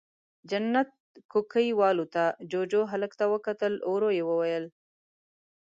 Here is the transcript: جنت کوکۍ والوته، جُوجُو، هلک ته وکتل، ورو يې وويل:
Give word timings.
جنت 0.49 0.89
کوکۍ 1.33 1.67
والوته، 1.79 2.25
جُوجُو، 2.51 2.81
هلک 2.91 3.11
ته 3.19 3.25
وکتل، 3.33 3.73
ورو 3.91 4.09
يې 4.17 4.23
وويل: 4.29 4.65